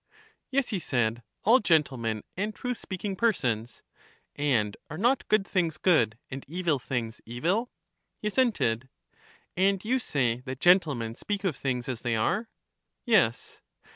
Yes, 0.49 0.69
he 0.69 0.79
said,— 0.79 1.21
all 1.45 1.59
gentlemen 1.59 2.23
and 2.35 2.55
truth 2.55 2.79
speaking 2.79 3.15
persons. 3.15 3.83
And 4.35 4.75
are 4.89 4.97
not 4.97 5.27
good 5.27 5.47
things 5.47 5.77
good, 5.77 6.17
and 6.31 6.43
evil 6.47 6.79
things 6.79 7.21
evil? 7.23 7.69
He 8.17 8.29
assented. 8.29 8.89
And 9.55 9.85
you 9.85 9.99
say 9.99 10.39
that 10.47 10.59
gentlemen 10.59 11.13
speak 11.13 11.43
of 11.43 11.55
things 11.55 11.87
as 11.87 12.01
they 12.01 12.15
are? 12.15 12.49
Yes. 13.05 13.61